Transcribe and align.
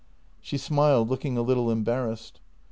She 0.41 0.57
smiled, 0.57 1.11
looking 1.11 1.37
a 1.37 1.43
little 1.43 1.69
embarrassed. 1.69 2.39